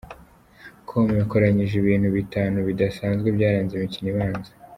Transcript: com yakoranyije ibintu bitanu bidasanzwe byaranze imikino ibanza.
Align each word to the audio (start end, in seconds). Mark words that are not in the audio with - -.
com 0.87 1.05
yakoranyije 1.21 1.75
ibintu 1.79 2.07
bitanu 2.17 2.57
bidasanzwe 2.67 3.27
byaranze 3.35 3.71
imikino 3.75 4.07
ibanza. 4.13 4.51